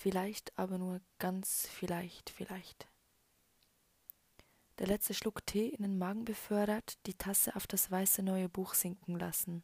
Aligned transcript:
Vielleicht 0.00 0.58
aber 0.58 0.78
nur 0.78 1.02
ganz 1.18 1.68
vielleicht, 1.70 2.30
vielleicht. 2.30 2.88
Der 4.78 4.86
letzte 4.86 5.12
Schluck 5.12 5.44
Tee 5.44 5.68
in 5.68 5.82
den 5.82 5.98
Magen 5.98 6.24
befördert, 6.24 6.96
die 7.04 7.12
Tasse 7.12 7.54
auf 7.54 7.66
das 7.66 7.90
weiße 7.90 8.22
neue 8.22 8.48
Buch 8.48 8.72
sinken 8.72 9.18
lassen. 9.18 9.62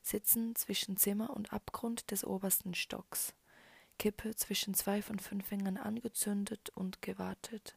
Sitzen 0.00 0.54
zwischen 0.54 0.96
Zimmer 0.96 1.36
und 1.36 1.52
Abgrund 1.52 2.10
des 2.10 2.24
obersten 2.24 2.72
Stocks. 2.72 3.34
Kippe 3.98 4.34
zwischen 4.34 4.72
zwei 4.72 5.02
von 5.02 5.18
fünf 5.18 5.46
Fingern 5.48 5.76
angezündet 5.76 6.70
und 6.70 7.02
gewartet. 7.02 7.76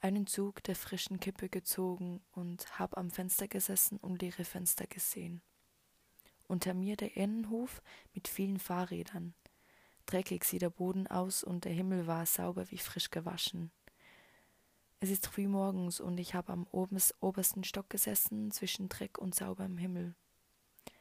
Einen 0.00 0.26
Zug 0.26 0.60
der 0.64 0.74
frischen 0.74 1.20
Kippe 1.20 1.48
gezogen 1.48 2.20
und 2.32 2.80
hab 2.80 2.98
am 2.98 3.12
Fenster 3.12 3.46
gesessen 3.46 3.98
und 3.98 4.20
leere 4.20 4.44
Fenster 4.44 4.88
gesehen. 4.88 5.40
Unter 6.48 6.74
mir 6.74 6.96
der 6.96 7.16
Innenhof 7.16 7.80
mit 8.12 8.26
vielen 8.26 8.58
Fahrrädern. 8.58 9.34
Dreckig 10.06 10.44
sieht 10.44 10.62
der 10.62 10.70
Boden 10.70 11.06
aus 11.06 11.42
und 11.42 11.64
der 11.64 11.72
Himmel 11.72 12.06
war 12.06 12.26
sauber 12.26 12.70
wie 12.70 12.78
frisch 12.78 13.10
gewaschen. 13.10 13.70
Es 15.00 15.10
ist 15.10 15.26
früh 15.26 15.46
morgens 15.48 16.00
und 16.00 16.18
ich 16.18 16.34
habe 16.34 16.52
am 16.52 16.66
obersten 16.70 17.64
Stock 17.64 17.90
gesessen 17.90 18.50
zwischen 18.50 18.88
Dreck 18.88 19.18
und 19.18 19.34
sauberem 19.34 19.76
Himmel. 19.76 20.14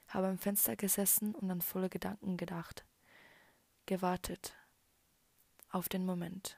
Habe 0.08 0.28
am 0.28 0.38
Fenster 0.38 0.76
gesessen 0.76 1.34
und 1.36 1.50
an 1.50 1.62
volle 1.62 1.90
Gedanken 1.90 2.38
gedacht. 2.38 2.86
Gewartet 3.86 4.56
auf 5.70 5.90
den 5.90 6.06
Moment. 6.06 6.58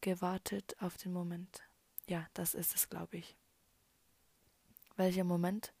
Gewartet 0.00 0.76
auf 0.80 0.96
den 0.96 1.12
Moment. 1.12 1.62
Ja, 2.06 2.26
das 2.34 2.54
ist 2.54 2.74
es, 2.74 2.88
glaube 2.88 3.16
ich. 3.16 3.36
Welcher 4.96 5.24
Moment? 5.24 5.72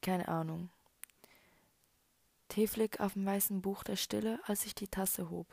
Keine 0.00 0.28
Ahnung. 0.28 0.70
Teeflick 2.58 2.98
auf 2.98 3.12
dem 3.12 3.24
weißen 3.24 3.62
Buch 3.62 3.84
der 3.84 3.94
Stille, 3.94 4.40
als 4.42 4.66
ich 4.66 4.74
die 4.74 4.88
Tasse 4.88 5.30
hob. 5.30 5.46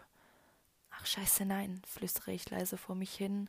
Ach 0.89 1.05
scheiße, 1.05 1.45
nein, 1.45 1.79
flüstere 1.85 2.31
ich 2.31 2.49
leise 2.49 2.77
vor 2.77 2.95
mich 2.95 3.13
hin. 3.13 3.47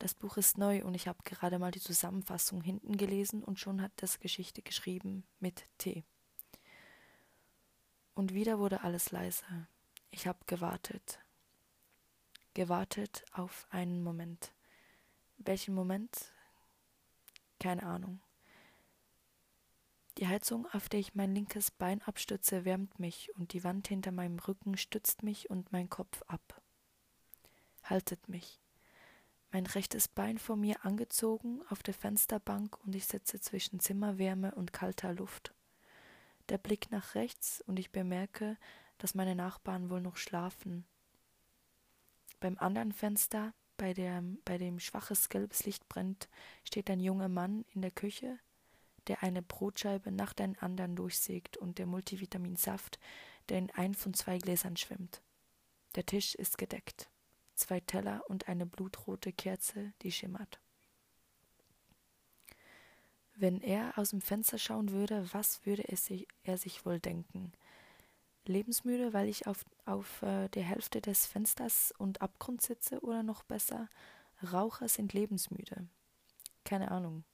Das 0.00 0.14
Buch 0.14 0.36
ist 0.36 0.58
neu 0.58 0.82
und 0.82 0.94
ich 0.94 1.06
habe 1.06 1.22
gerade 1.22 1.60
mal 1.60 1.70
die 1.70 1.78
Zusammenfassung 1.78 2.60
hinten 2.60 2.96
gelesen 2.96 3.44
und 3.44 3.60
schon 3.60 3.80
hat 3.82 3.92
das 3.94 4.18
Geschichte 4.18 4.62
geschrieben 4.62 5.22
mit 5.38 5.62
T. 5.78 6.02
Und 8.16 8.34
wieder 8.34 8.58
wurde 8.58 8.80
alles 8.80 9.12
leise. 9.12 9.44
Ich 10.10 10.26
habe 10.26 10.40
gewartet. 10.46 11.20
Gewartet 12.54 13.24
auf 13.30 13.68
einen 13.70 14.02
Moment. 14.02 14.50
Welchen 15.36 15.76
Moment? 15.76 16.32
Keine 17.60 17.84
Ahnung. 17.84 18.18
Die 20.18 20.26
Heizung, 20.26 20.66
auf 20.72 20.88
der 20.88 20.98
ich 20.98 21.14
mein 21.14 21.32
linkes 21.32 21.70
Bein 21.70 22.02
abstütze, 22.02 22.64
wärmt 22.64 22.98
mich, 22.98 23.32
und 23.36 23.52
die 23.52 23.62
Wand 23.62 23.86
hinter 23.86 24.10
meinem 24.10 24.40
Rücken 24.40 24.76
stützt 24.76 25.22
mich 25.22 25.48
und 25.48 25.70
mein 25.70 25.88
Kopf 25.88 26.22
ab. 26.26 26.60
Haltet 27.84 28.28
mich. 28.28 28.60
Mein 29.52 29.64
rechtes 29.64 30.08
Bein 30.08 30.38
vor 30.38 30.56
mir 30.56 30.84
angezogen 30.84 31.62
auf 31.68 31.84
der 31.84 31.94
Fensterbank 31.94 32.76
und 32.84 32.96
ich 32.96 33.06
sitze 33.06 33.40
zwischen 33.40 33.78
Zimmerwärme 33.78 34.56
und 34.56 34.72
kalter 34.72 35.12
Luft. 35.12 35.54
Der 36.48 36.58
Blick 36.58 36.90
nach 36.90 37.14
rechts 37.14 37.62
und 37.68 37.78
ich 37.78 37.92
bemerke, 37.92 38.56
dass 38.98 39.14
meine 39.14 39.36
Nachbarn 39.36 39.88
wohl 39.88 40.00
noch 40.00 40.16
schlafen. 40.16 40.84
Beim 42.40 42.58
anderen 42.58 42.92
Fenster, 42.92 43.54
bei, 43.76 43.94
der, 43.94 44.24
bei 44.44 44.58
dem 44.58 44.80
schwaches 44.80 45.28
gelbes 45.28 45.64
Licht 45.64 45.88
brennt, 45.88 46.28
steht 46.64 46.90
ein 46.90 47.00
junger 47.00 47.28
Mann 47.28 47.64
in 47.72 47.82
der 47.82 47.92
Küche, 47.92 48.40
der 49.08 49.22
eine 49.22 49.42
Brotscheibe 49.42 50.12
nach 50.12 50.32
den 50.32 50.58
anderen 50.58 50.96
durchsägt 50.96 51.56
und 51.56 51.78
der 51.78 51.86
Multivitaminsaft, 51.86 52.98
der 53.48 53.58
in 53.58 53.70
ein 53.72 53.94
von 53.94 54.14
zwei 54.14 54.38
Gläsern 54.38 54.76
schwimmt. 54.76 55.22
Der 55.94 56.06
Tisch 56.06 56.34
ist 56.34 56.58
gedeckt. 56.58 57.08
Zwei 57.54 57.80
Teller 57.80 58.22
und 58.28 58.48
eine 58.48 58.66
blutrote 58.66 59.32
Kerze, 59.32 59.92
die 60.02 60.12
schimmert. 60.12 60.60
Wenn 63.34 63.60
er 63.60 63.96
aus 63.96 64.10
dem 64.10 64.20
Fenster 64.20 64.58
schauen 64.58 64.90
würde, 64.90 65.32
was 65.32 65.64
würde 65.64 65.82
er 65.82 65.96
sich, 65.96 66.26
er 66.42 66.58
sich 66.58 66.84
wohl 66.84 67.00
denken? 67.00 67.52
Lebensmüde, 68.44 69.12
weil 69.12 69.28
ich 69.28 69.46
auf, 69.46 69.64
auf 69.84 70.22
äh, 70.22 70.48
der 70.48 70.64
Hälfte 70.64 71.00
des 71.00 71.26
Fensters 71.26 71.92
und 71.98 72.20
Abgrund 72.20 72.62
sitze 72.62 73.00
oder 73.00 73.22
noch 73.22 73.42
besser, 73.42 73.88
Raucher 74.52 74.88
sind 74.88 75.12
lebensmüde. 75.12 75.86
Keine 76.64 76.90
Ahnung. 76.90 77.24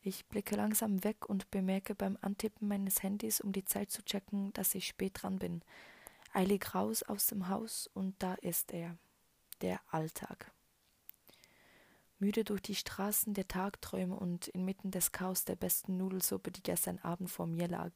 Ich 0.00 0.26
blicke 0.26 0.56
langsam 0.56 1.02
weg 1.04 1.28
und 1.28 1.50
bemerke 1.50 1.94
beim 1.94 2.16
Antippen 2.20 2.68
meines 2.68 3.02
Handys, 3.02 3.40
um 3.40 3.52
die 3.52 3.64
Zeit 3.64 3.90
zu 3.90 4.04
checken, 4.04 4.52
dass 4.52 4.74
ich 4.74 4.86
spät 4.86 5.22
dran 5.22 5.38
bin. 5.38 5.62
Eilig 6.32 6.74
raus 6.74 7.02
aus 7.02 7.26
dem 7.26 7.48
Haus 7.48 7.88
und 7.94 8.14
da 8.22 8.34
ist 8.34 8.72
er. 8.72 8.96
Der 9.60 9.80
Alltag. 9.88 10.52
Müde 12.20 12.44
durch 12.44 12.62
die 12.62 12.74
Straßen 12.74 13.34
der 13.34 13.48
Tagträume 13.48 14.14
und 14.14 14.48
inmitten 14.48 14.90
des 14.90 15.12
Chaos 15.12 15.44
der 15.44 15.56
besten 15.56 15.96
Nudelsuppe, 15.96 16.50
die 16.50 16.62
gestern 16.62 16.98
Abend 16.98 17.30
vor 17.30 17.46
mir 17.46 17.68
lag. 17.68 17.92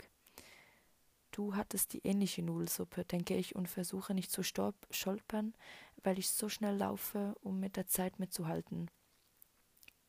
Du 1.32 1.56
hattest 1.56 1.92
die 1.92 2.04
ähnliche 2.04 2.42
Nudelsuppe, 2.42 3.04
denke 3.04 3.36
ich, 3.36 3.56
und 3.56 3.68
versuche 3.68 4.12
nicht 4.12 4.30
zu 4.30 4.42
stolpern, 4.42 5.54
weil 6.02 6.18
ich 6.18 6.30
so 6.30 6.48
schnell 6.48 6.76
laufe, 6.76 7.34
um 7.40 7.58
mit 7.58 7.76
der 7.76 7.86
Zeit 7.86 8.18
mitzuhalten. 8.18 8.90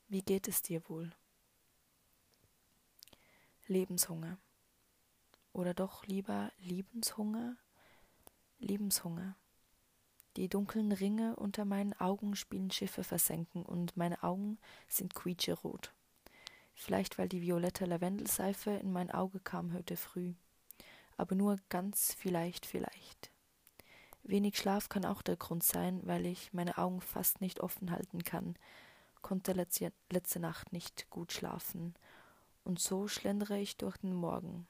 Wie 0.09 0.21
geht 0.21 0.47
es 0.47 0.61
dir 0.61 0.87
wohl? 0.89 1.11
Lebenshunger. 3.73 4.37
Oder 5.51 5.73
doch 5.73 6.05
lieber 6.05 6.51
Liebenshunger? 6.59 7.57
Lebenshunger. 8.59 9.35
Die 10.37 10.47
dunklen 10.47 10.91
Ringe 10.91 11.35
unter 11.35 11.65
meinen 11.65 11.93
Augen 11.93 12.35
spielen 12.35 12.69
Schiffe 12.69 13.03
versenken 13.03 13.63
und 13.63 13.97
meine 13.97 14.21
Augen 14.21 14.59
sind 14.87 15.15
quietscherot. 15.15 15.91
Vielleicht 16.75 17.17
weil 17.17 17.27
die 17.27 17.41
violette 17.41 17.85
Lavendelseife 17.85 18.69
in 18.69 18.91
mein 18.91 19.09
Auge 19.09 19.39
kam 19.39 19.73
heute 19.73 19.97
früh. 19.97 20.33
Aber 21.17 21.35
nur 21.35 21.59
ganz 21.69 22.13
vielleicht, 22.13 22.67
vielleicht. 22.67 23.31
Wenig 24.21 24.57
Schlaf 24.57 24.87
kann 24.87 25.03
auch 25.03 25.23
der 25.23 25.37
Grund 25.37 25.63
sein, 25.63 25.99
weil 26.03 26.27
ich 26.27 26.53
meine 26.53 26.77
Augen 26.77 27.01
fast 27.01 27.41
nicht 27.41 27.59
offen 27.59 27.89
halten 27.89 28.23
kann, 28.23 28.55
konnte 29.21 29.53
letzte, 29.53 29.91
letzte 30.11 30.39
Nacht 30.39 30.73
nicht 30.73 31.09
gut 31.09 31.31
schlafen 31.31 31.95
und 32.63 32.79
so 32.79 33.07
schlendere 33.07 33.59
ich 33.59 33.77
durch 33.77 33.97
den 33.97 34.13
Morgen. 34.13 34.67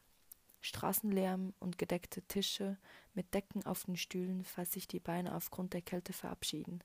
Straßenlärm 0.61 1.53
und 1.59 1.77
gedeckte 1.77 2.21
Tische 2.21 2.77
mit 3.13 3.33
Decken 3.33 3.65
auf 3.65 3.83
den 3.83 3.97
Stühlen, 3.97 4.43
falls 4.45 4.71
sich 4.71 4.87
die 4.87 5.01
Beine 5.01 5.35
aufgrund 5.35 5.73
der 5.73 5.81
Kälte 5.81 6.13
verabschieden. 6.13 6.81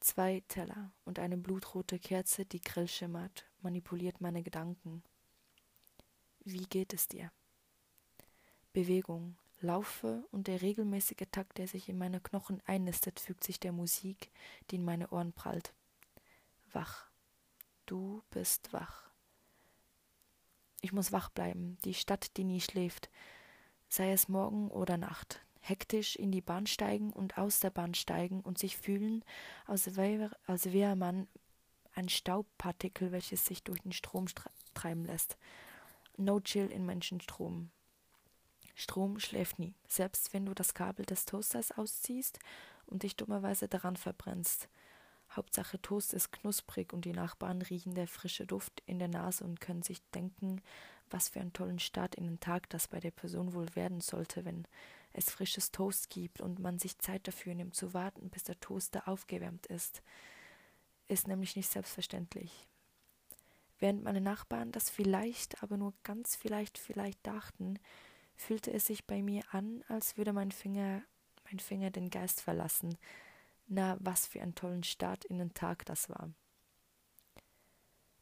Zwei 0.00 0.42
Teller 0.48 0.92
und 1.04 1.18
eine 1.18 1.36
blutrote 1.36 1.98
Kerze, 1.98 2.44
die 2.44 2.60
grell 2.60 2.86
schimmert, 2.86 3.46
manipuliert 3.62 4.20
meine 4.20 4.42
Gedanken. 4.42 5.02
Wie 6.44 6.64
geht 6.64 6.92
es 6.92 7.08
dir? 7.08 7.32
Bewegung, 8.72 9.36
Laufe 9.60 10.26
und 10.30 10.46
der 10.46 10.62
regelmäßige 10.62 11.26
Takt, 11.32 11.58
der 11.58 11.66
sich 11.66 11.88
in 11.88 11.96
meine 11.96 12.20
Knochen 12.20 12.62
einnistet, 12.66 13.18
fügt 13.18 13.42
sich 13.44 13.58
der 13.58 13.72
Musik, 13.72 14.30
die 14.70 14.76
in 14.76 14.84
meine 14.84 15.08
Ohren 15.10 15.32
prallt. 15.32 15.74
Wach. 16.72 17.08
Du 17.86 18.22
bist 18.30 18.72
wach. 18.72 19.03
Ich 20.84 20.92
muss 20.92 21.12
wach 21.12 21.30
bleiben, 21.30 21.78
die 21.86 21.94
Stadt, 21.94 22.36
die 22.36 22.44
nie 22.44 22.60
schläft, 22.60 23.08
sei 23.88 24.12
es 24.12 24.28
Morgen 24.28 24.70
oder 24.70 24.98
Nacht. 24.98 25.40
Hektisch 25.60 26.14
in 26.14 26.30
die 26.30 26.42
Bahn 26.42 26.66
steigen 26.66 27.10
und 27.10 27.38
aus 27.38 27.58
der 27.60 27.70
Bahn 27.70 27.94
steigen 27.94 28.42
und 28.42 28.58
sich 28.58 28.76
fühlen, 28.76 29.24
als 29.64 29.96
wäre, 29.96 30.36
als 30.46 30.74
wäre 30.74 30.94
man 30.94 31.26
ein 31.94 32.10
Staubpartikel, 32.10 33.12
welches 33.12 33.46
sich 33.46 33.62
durch 33.62 33.80
den 33.80 33.92
Strom 33.92 34.26
treiben 34.74 35.06
lässt. 35.06 35.38
No 36.18 36.38
chill 36.40 36.66
in 36.66 36.84
Menschenstrom. 36.84 37.70
Strom 38.74 39.18
schläft 39.20 39.58
nie, 39.58 39.72
selbst 39.88 40.34
wenn 40.34 40.44
du 40.44 40.52
das 40.52 40.74
Kabel 40.74 41.06
des 41.06 41.24
Toasters 41.24 41.72
ausziehst 41.72 42.40
und 42.84 43.04
dich 43.04 43.16
dummerweise 43.16 43.68
daran 43.68 43.96
verbrennst. 43.96 44.68
Hauptsache 45.36 45.80
Toast 45.82 46.14
ist 46.14 46.32
knusprig 46.32 46.92
und 46.92 47.04
die 47.04 47.12
Nachbarn 47.12 47.62
riechen 47.62 47.94
der 47.94 48.06
frische 48.06 48.46
Duft 48.46 48.82
in 48.86 48.98
der 48.98 49.08
Nase 49.08 49.44
und 49.44 49.60
können 49.60 49.82
sich 49.82 50.00
denken, 50.10 50.62
was 51.10 51.28
für 51.28 51.40
einen 51.40 51.52
tollen 51.52 51.78
Start 51.78 52.14
in 52.14 52.24
den 52.24 52.40
Tag 52.40 52.68
das 52.70 52.88
bei 52.88 53.00
der 53.00 53.10
Person 53.10 53.52
wohl 53.52 53.74
werden 53.74 54.00
sollte, 54.00 54.44
wenn 54.44 54.66
es 55.12 55.30
frisches 55.30 55.70
Toast 55.70 56.10
gibt 56.10 56.40
und 56.40 56.58
man 56.58 56.78
sich 56.78 56.98
Zeit 56.98 57.26
dafür 57.26 57.54
nimmt 57.54 57.74
zu 57.74 57.94
warten, 57.94 58.30
bis 58.30 58.44
der 58.44 58.58
Toaster 58.60 59.08
aufgewärmt 59.08 59.66
ist. 59.66 60.02
Ist 61.08 61.28
nämlich 61.28 61.56
nicht 61.56 61.70
selbstverständlich. 61.70 62.66
Während 63.78 64.02
meine 64.02 64.20
Nachbarn 64.20 64.72
das 64.72 64.90
vielleicht, 64.90 65.62
aber 65.62 65.76
nur 65.76 65.94
ganz 66.02 66.36
vielleicht, 66.36 66.78
vielleicht 66.78 67.24
dachten, 67.26 67.78
fühlte 68.36 68.72
es 68.72 68.86
sich 68.86 69.04
bei 69.04 69.22
mir 69.22 69.42
an, 69.52 69.84
als 69.88 70.16
würde 70.16 70.32
mein 70.32 70.50
Finger, 70.50 71.02
mein 71.44 71.58
Finger 71.58 71.90
den 71.90 72.10
Geist 72.10 72.40
verlassen, 72.40 72.96
na, 73.66 73.96
was 74.00 74.26
für 74.26 74.40
ein 74.40 74.54
tollen 74.54 74.84
Start 74.84 75.24
in 75.24 75.38
den 75.38 75.54
Tag 75.54 75.84
das 75.86 76.08
war. 76.08 76.30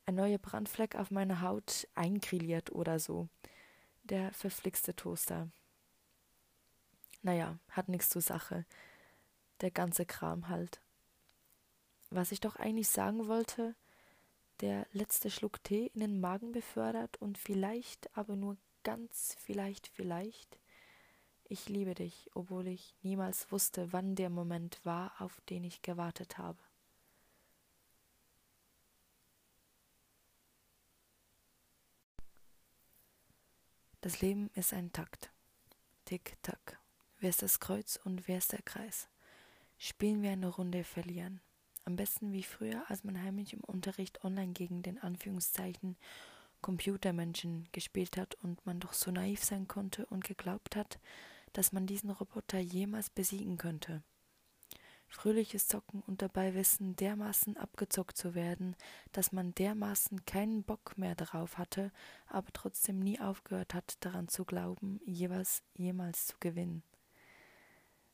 Ein 0.07 0.17
neuer 0.17 0.39
Brandfleck 0.39 0.97
auf 0.97 1.11
meiner 1.11 1.43
Haut 1.43 1.89
eingrilliert 1.95 2.73
oder 2.73 2.99
so. 2.99 3.29
Der 4.03 4.33
verflixte 4.33 4.97
Toaster. 4.97 5.49
Naja, 7.23 7.59
hat 7.71 7.89
nichts 7.89 8.09
zur 8.09 8.23
Sache. 8.23 8.67
Der 9.61 9.71
ganze 9.71 10.05
Kram 10.05 10.49
halt. 10.49 10.81
Was 12.11 12.33
ich 12.33 12.41
doch 12.41 12.57
eigentlich 12.57 12.89
sagen 12.89 13.29
wollte, 13.29 13.77
der 14.61 14.87
letzte 14.93 15.31
Schluck 15.31 15.63
Tee 15.63 15.91
in 15.95 16.01
den 16.01 16.21
Magen 16.21 16.53
befördert 16.53 17.17
und 17.19 17.39
vielleicht, 17.39 18.17
aber 18.17 18.37
nur 18.37 18.57
ganz 18.83 19.37
vielleicht, 19.39 19.87
vielleicht, 19.89 20.59
ich 21.53 21.69
liebe 21.69 21.95
dich, 21.95 22.31
obwohl 22.35 22.67
ich 22.67 22.95
niemals 23.03 23.53
wusste, 23.53 23.93
wann 23.93 24.15
der 24.15 24.31
Moment 24.31 24.81
war, 24.85 25.13
auf 25.21 25.43
den 25.43 25.65
ich 25.65 25.83
gewartet 25.83 26.39
habe. 26.39 26.59
Das 34.01 34.21
Leben 34.23 34.51
ist 34.55 34.73
ein 34.73 34.93
Takt. 34.93 35.31
Tick, 36.07 36.39
tack. 36.43 36.81
Wer 37.21 37.29
ist 37.29 37.43
das 37.43 37.61
Kreuz 37.61 38.01
und 38.03 38.27
wer 38.27 38.39
ist 38.39 38.53
der 38.53 38.63
Kreis? 38.63 39.09
Spielen 39.77 40.23
wir 40.23 40.31
eine 40.31 40.49
Runde 40.49 40.85
verlieren. 40.85 41.41
Am 41.85 41.97
besten 41.97 42.33
wie 42.33 42.43
früher, 42.43 42.83
als 42.89 43.05
man 43.05 43.23
heimlich 43.23 43.53
im 43.53 43.61
Unterricht 43.61 44.25
online 44.25 44.55
gegen 44.55 44.83
den 44.83 44.99
Anführungszeichen 44.99 45.97
Computermenschen 46.63 47.69
gespielt 47.73 48.17
hat 48.17 48.37
und 48.37 48.65
man 48.65 48.81
doch 48.81 48.95
so 48.95 49.11
naiv 49.11 49.45
sein 49.45 49.69
konnte 49.69 50.07
und 50.07 50.25
geglaubt 50.25 50.77
hat, 50.77 50.99
dass 51.53 51.73
man 51.73 51.87
diesen 51.87 52.11
Roboter 52.11 52.59
jemals 52.59 53.11
besiegen 53.11 53.57
könnte 53.57 54.03
fröhliches 55.13 55.69
Zocken 55.69 56.03
und 56.07 56.23
dabei 56.23 56.55
Wissen 56.55 56.97
dermaßen 56.97 57.57
abgezockt 57.57 58.17
zu 58.17 58.35
werden, 58.35 58.75
dass 59.13 59.31
man 59.31 59.55
dermaßen 59.55 60.25
keinen 60.25 60.65
Bock 60.65 60.97
mehr 60.97 61.15
darauf 61.15 61.59
hatte, 61.59 61.93
aber 62.27 62.49
trotzdem 62.53 62.99
nie 62.99 63.21
aufgehört 63.21 63.75
hat, 63.75 63.97
daran 64.01 64.29
zu 64.29 64.45
glauben, 64.45 65.01
jeweils 65.05 65.63
jemals 65.75 66.27
zu 66.27 66.37
gewinnen. 66.41 66.83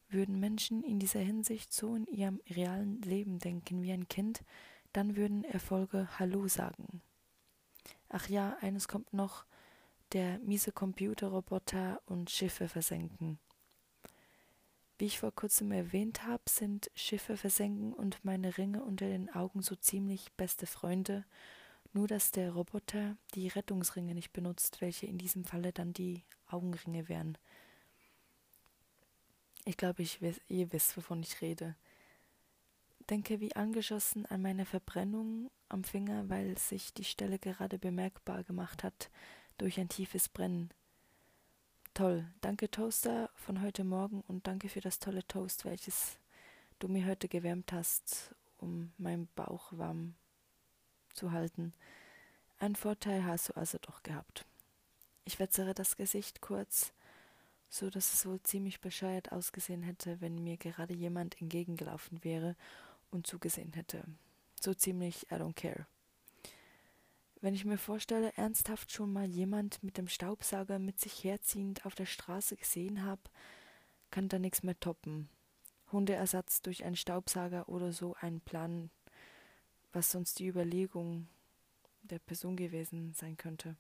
Würden 0.09 0.41
Menschen 0.41 0.83
in 0.83 0.99
dieser 0.99 1.21
Hinsicht 1.21 1.73
so 1.73 1.95
in 1.95 2.07
ihrem 2.07 2.41
realen 2.51 3.01
Leben 3.03 3.39
denken 3.39 3.83
wie 3.83 3.93
ein 3.93 4.09
Kind, 4.09 4.43
dann 4.93 5.17
würden 5.17 5.45
Erfolge 5.45 6.09
Hallo 6.19 6.49
sagen. 6.49 7.03
Ach 8.09 8.29
ja, 8.29 8.57
eines 8.61 8.89
kommt 8.89 9.13
noch, 9.13 9.45
der 10.13 10.39
miese 10.39 10.73
Computerroboter 10.73 12.01
und 12.07 12.31
Schiffe 12.31 12.69
versenken. 12.69 13.39
Wie 14.99 15.07
ich 15.07 15.21
vor 15.21 15.33
kurzem 15.33 15.71
erwähnt 15.71 16.25
habe, 16.25 16.43
sind 16.49 16.91
Schiffe 16.95 17.37
versenken 17.37 17.93
und 17.93 18.25
meine 18.25 18.59
Ringe 18.59 18.83
unter 18.83 19.07
den 19.07 19.31
Augen 19.31 19.63
so 19.63 19.77
ziemlich 19.77 20.33
beste 20.33 20.67
Freunde, 20.67 21.25
nur 21.93 22.09
dass 22.09 22.33
der 22.33 22.53
Roboter 22.53 23.17
die 23.35 23.49
Rettungsringe 23.49 24.15
nicht 24.15 24.33
benutzt, 24.33 24.81
welche 24.81 25.07
in 25.07 25.19
diesem 25.19 25.45
Falle 25.45 25.73
dann 25.73 25.93
die 25.93 26.25
Augenringe 26.49 27.09
wären. 27.09 27.39
Ich 29.65 29.77
glaube, 29.77 30.03
ich 30.03 30.21
weiß, 30.21 30.41
ihr 30.49 30.73
wisst, 30.73 30.97
wovon 30.97 31.23
ich 31.23 31.41
rede. 31.43 31.77
Denke 33.09 33.41
wie 33.41 33.55
angeschossen 33.55 34.27
an 34.27 34.43
meine 34.43 34.67
Verbrennung 34.67 35.51
am 35.69 35.85
Finger, 35.85 36.29
weil 36.29 36.59
sich 36.59 36.93
die 36.93 37.05
Stelle 37.05 37.39
gerade 37.39 37.79
bemerkbar 37.79 38.43
gemacht 38.43 38.83
hat 38.83 39.11
durch 39.59 39.79
ein 39.79 39.89
tiefes 39.89 40.29
Brennen. 40.29 40.71
Toll. 41.93 42.25
Danke, 42.41 42.71
Toaster, 42.71 43.29
von 43.35 43.61
heute 43.61 43.85
Morgen 43.85 44.23
und 44.29 44.47
danke 44.47 44.69
für 44.69 44.81
das 44.81 45.01
tolle 45.01 45.27
Toast, 45.27 45.65
welches 45.65 46.17
du 46.79 46.89
mir 46.89 47.07
heute 47.07 47.29
gewärmt 47.29 47.73
hast, 47.73 48.35
um 48.59 48.93
meinen 48.99 49.29
Bauch 49.35 49.73
warm 49.73 50.15
zu 51.13 51.33
halten. 51.33 51.75
Einen 52.61 52.77
Vorteil 52.77 53.25
hast 53.25 53.49
du 53.49 53.57
also 53.57 53.79
doch 53.79 54.03
gehabt. 54.03 54.47
Ich 55.25 55.39
wetzere 55.39 55.75
das 55.75 55.97
Gesicht 55.97 56.41
kurz, 56.41 56.93
so 57.69 57.91
dass 57.91 58.15
es 58.15 58.27
wohl 58.27 58.41
ziemlich 58.43 58.81
bescheuert 58.81 59.33
ausgesehen 59.33 59.83
hätte, 59.83 60.21
wenn 60.21 60.43
mir 60.43 60.57
gerade 60.57 60.95
jemand 60.95 61.41
entgegengelaufen 61.41 62.23
wäre 62.23 62.57
und 63.11 63.27
zugesehen 63.27 63.73
hätte. 63.73 64.05
So 64.61 64.73
ziemlich 64.73 65.31
I 65.31 65.35
don't 65.35 65.55
care. 65.55 65.87
Wenn 67.41 67.55
ich 67.55 67.65
mir 67.65 67.79
vorstelle, 67.79 68.33
ernsthaft 68.37 68.91
schon 68.91 69.13
mal 69.13 69.27
jemand 69.27 69.83
mit 69.85 69.97
dem 69.97 70.09
Staubsauger 70.09 70.81
mit 70.81 70.99
sich 70.99 71.23
herziehend 71.23 71.87
auf 71.87 71.95
der 71.95 72.07
Straße 72.07 72.57
gesehen 72.57 73.05
habe, 73.05 73.23
kann 74.11 74.29
da 74.29 74.41
nichts 74.41 74.65
mehr 74.65 74.79
toppen. 74.81 75.29
Hundeersatz 75.93 76.63
durch 76.63 76.85
einen 76.85 76.97
Staubsauger 76.97 77.69
oder 77.69 77.93
so 77.93 78.17
ein 78.21 78.41
Plan, 78.41 78.91
was 79.93 80.11
sonst 80.11 80.41
die 80.41 80.49
Überlegung 80.49 81.29
der 82.03 82.19
Person 82.19 82.57
gewesen 82.57 83.15
sein 83.15 83.37
könnte. 83.37 83.77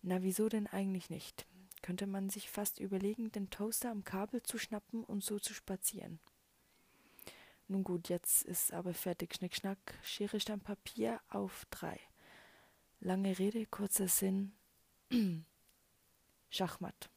Na, 0.00 0.22
wieso 0.22 0.48
denn 0.48 0.66
eigentlich 0.66 1.10
nicht? 1.10 1.46
Könnte 1.82 2.06
man 2.06 2.30
sich 2.30 2.50
fast 2.50 2.80
überlegen, 2.80 3.30
den 3.30 3.50
Toaster 3.50 3.90
am 3.90 4.04
Kabel 4.04 4.42
zu 4.42 4.58
schnappen 4.58 5.04
und 5.04 5.22
so 5.22 5.38
zu 5.38 5.52
spazieren. 5.52 6.18
Nun 7.68 7.84
gut, 7.84 8.08
jetzt 8.08 8.42
ist 8.44 8.72
aber 8.72 8.94
fertig. 8.94 9.34
Schnickschnack, 9.34 9.78
Schere, 10.02 10.40
Stein, 10.40 10.60
Papier 10.60 11.20
auf 11.28 11.66
drei. 11.70 12.00
Lange 13.00 13.38
Rede, 13.38 13.66
kurzer 13.66 14.08
Sinn. 14.08 14.52
Schachmatt. 16.50 17.10